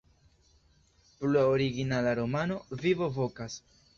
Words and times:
Plua 1.19 1.43
originala 1.51 2.15
romano: 2.21 2.59
"Vivo 2.71 3.11
Vokas". 3.21 3.63